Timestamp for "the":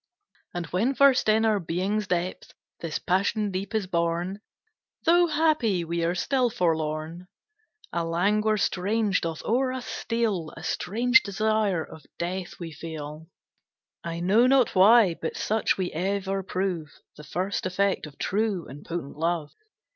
17.15-17.23